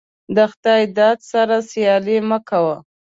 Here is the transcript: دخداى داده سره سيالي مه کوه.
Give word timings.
دخداى 0.37 0.83
داده 0.97 1.21
سره 1.31 1.57
سيالي 1.71 2.17
مه 2.29 2.39
کوه. 2.49 2.77